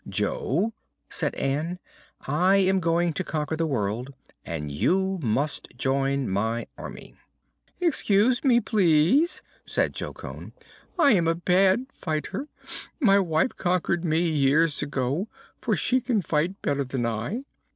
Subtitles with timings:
[0.09, 0.73] "Jo,"
[1.09, 1.77] said Ann,
[2.21, 7.13] "I am going to conquer the world, and you must join my Army."
[7.79, 10.53] "Excuse me, please," said Jo Cone.
[10.97, 12.47] "I am a bad fighter.
[12.99, 15.27] My good wife conquered me years ago,
[15.59, 17.43] for she can fight better than I.